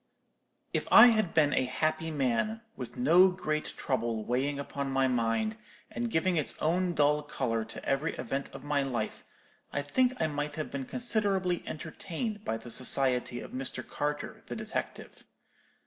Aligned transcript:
"If 0.73 0.87
I 0.91 1.05
had 1.09 1.35
been 1.35 1.53
a 1.53 1.65
happy 1.65 2.09
man, 2.09 2.61
with 2.75 2.97
no 2.97 3.27
great 3.29 3.65
trouble 3.77 4.25
weighing 4.25 4.57
upon 4.57 4.89
my 4.89 5.07
mind, 5.07 5.57
and 5.91 6.09
giving 6.09 6.37
its 6.37 6.57
own 6.57 6.95
dull 6.95 7.21
colour 7.21 7.63
to 7.65 7.85
every 7.85 8.15
event 8.15 8.49
of 8.51 8.63
my 8.63 8.81
life, 8.81 9.23
I 9.71 9.83
think 9.83 10.19
I 10.19 10.25
might 10.25 10.55
have 10.55 10.71
been 10.71 10.85
considerably 10.85 11.61
entertained 11.67 12.43
by 12.43 12.57
the 12.57 12.71
society 12.71 13.41
of 13.41 13.51
Mr. 13.51 13.87
Carter, 13.87 14.41
the 14.47 14.55
detective. 14.55 15.23